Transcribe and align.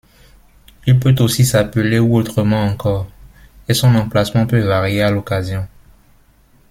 Il 0.87 0.99
peut 0.99 1.13
aussi 1.19 1.45
s'appeler 1.45 1.99
ou 1.99 2.17
autrement 2.17 2.63
encore, 2.65 3.07
et 3.69 3.75
son 3.75 3.93
emplacement 3.93 4.47
peut 4.47 4.59
varier 4.61 5.03
à 5.03 5.11
l'occasion. 5.11 5.67